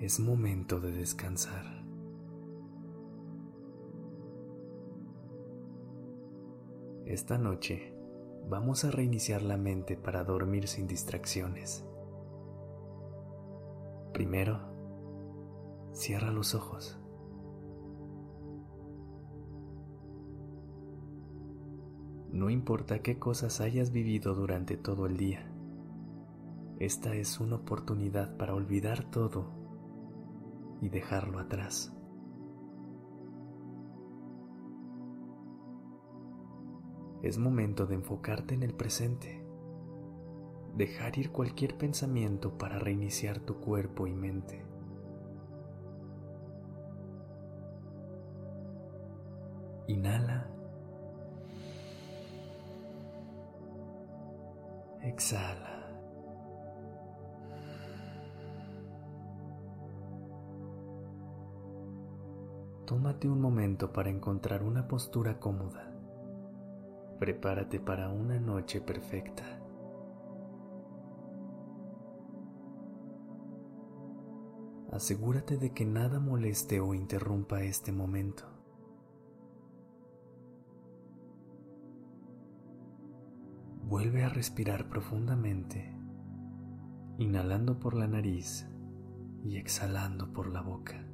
[0.00, 1.64] Es momento de descansar.
[7.06, 7.94] Esta noche
[8.48, 11.86] vamos a reiniciar la mente para dormir sin distracciones.
[14.12, 14.60] Primero,
[15.92, 16.98] cierra los ojos.
[22.32, 25.48] No importa qué cosas hayas vivido durante todo el día,
[26.80, 29.63] esta es una oportunidad para olvidar todo
[30.84, 31.94] y dejarlo atrás.
[37.22, 39.42] Es momento de enfocarte en el presente,
[40.76, 44.62] dejar ir cualquier pensamiento para reiniciar tu cuerpo y mente.
[49.86, 50.50] Inhala.
[55.00, 55.83] Exhala.
[62.86, 65.90] Tómate un momento para encontrar una postura cómoda.
[67.18, 69.42] Prepárate para una noche perfecta.
[74.92, 78.44] Asegúrate de que nada moleste o interrumpa este momento.
[83.84, 85.90] Vuelve a respirar profundamente,
[87.16, 88.68] inhalando por la nariz
[89.42, 91.13] y exhalando por la boca.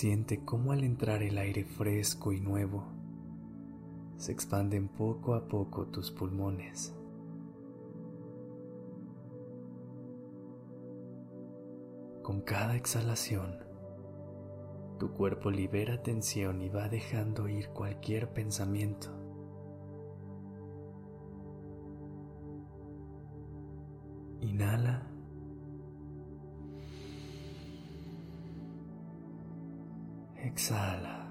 [0.00, 2.84] Siente cómo al entrar el aire fresco y nuevo,
[4.16, 6.94] se expanden poco a poco tus pulmones.
[12.22, 13.58] Con cada exhalación,
[15.00, 19.08] tu cuerpo libera tensión y va dejando ir cualquier pensamiento.
[24.42, 25.07] Inhala.
[30.48, 31.28] Exhala.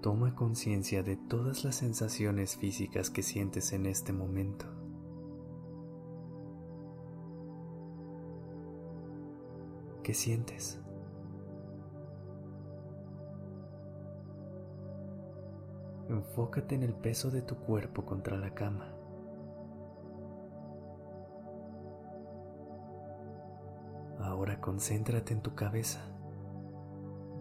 [0.00, 4.66] Toma conciencia de todas las sensaciones físicas que sientes en este momento.
[10.02, 10.80] ¿Qué sientes?
[16.08, 18.99] Enfócate en el peso de tu cuerpo contra la cama.
[24.40, 26.00] Ahora concéntrate en tu cabeza.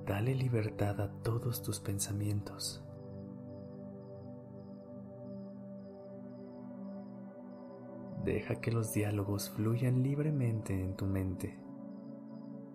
[0.05, 2.83] Dale libertad a todos tus pensamientos.
[8.25, 11.57] Deja que los diálogos fluyan libremente en tu mente,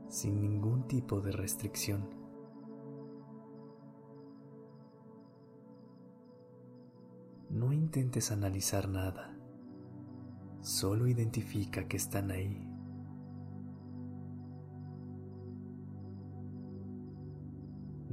[0.08, 2.08] sin ningún tipo de restricción.
[7.50, 9.36] No intentes analizar nada,
[10.62, 12.73] solo identifica que están ahí.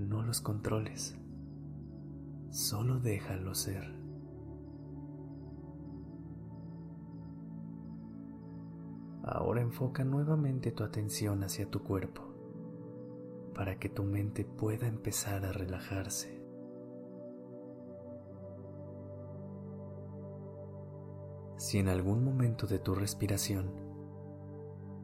[0.07, 1.15] No los controles,
[2.49, 3.93] solo déjalo ser.
[9.21, 12.23] Ahora enfoca nuevamente tu atención hacia tu cuerpo
[13.53, 16.41] para que tu mente pueda empezar a relajarse.
[21.57, 23.69] Si en algún momento de tu respiración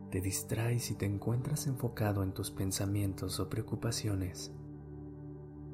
[0.09, 4.51] te distraes y te encuentras enfocado en tus pensamientos o preocupaciones,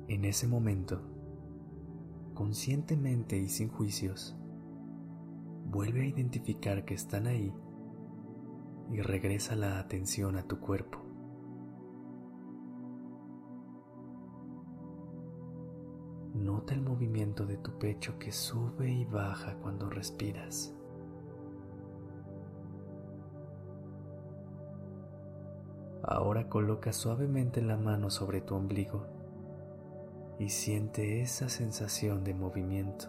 [0.08, 1.02] en ese momento,
[2.34, 4.36] conscientemente y sin juicios,
[5.66, 7.54] vuelve a identificar que están ahí
[8.92, 11.00] y regresa la atención a tu cuerpo.
[16.36, 20.76] Nota el movimiento de tu pecho que sube y baja cuando respiras.
[26.04, 29.23] Ahora coloca suavemente la mano sobre tu ombligo
[30.40, 33.08] y siente esa sensación de movimiento.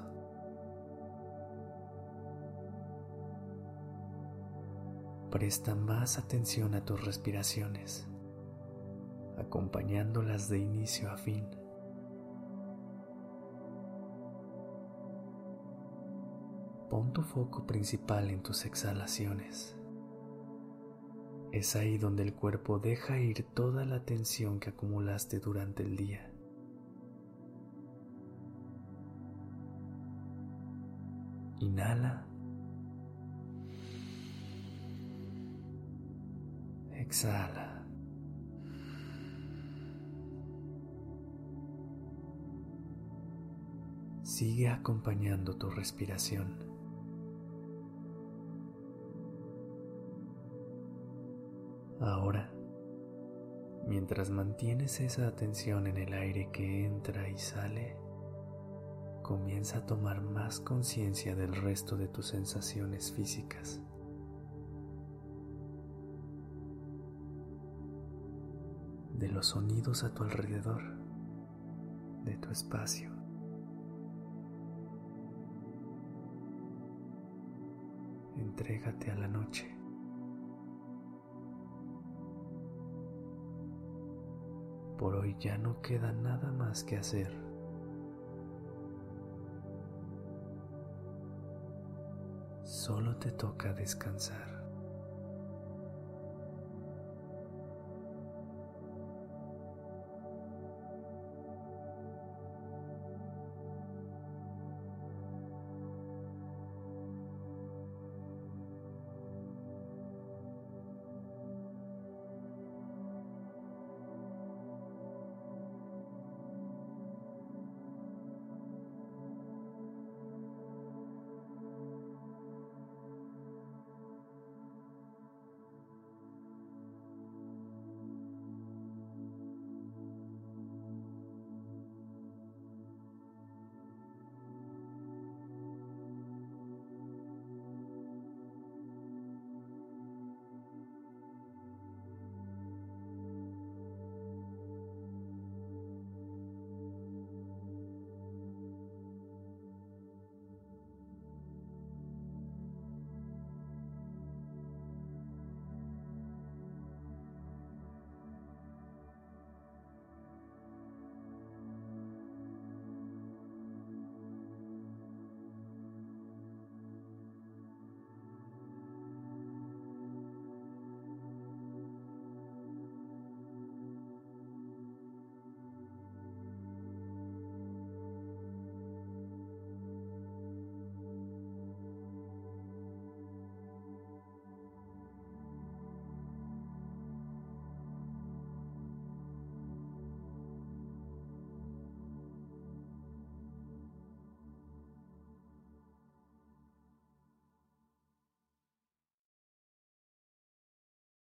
[5.31, 8.07] Presta más atención a tus respiraciones,
[9.37, 11.45] acompañándolas de inicio a fin.
[16.89, 19.77] Pon tu foco principal en tus exhalaciones.
[21.51, 26.34] Es ahí donde el cuerpo deja ir toda la tensión que acumulaste durante el día.
[31.61, 32.27] Inhala.
[36.93, 37.87] Exhala.
[44.23, 46.59] Sigue acompañando tu respiración.
[52.01, 52.51] Ahora,
[53.87, 57.97] mientras mantienes esa atención en el aire que entra y sale,
[59.25, 63.81] comienza a tomar más conciencia del resto de tus sensaciones físicas.
[69.19, 70.83] de los sonidos a tu alrededor,
[72.25, 73.11] de tu espacio.
[78.37, 79.75] Entrégate a la noche.
[84.99, 87.54] Por hoy ya no queda nada más que hacer.
[92.85, 94.54] Solo te toca descansar.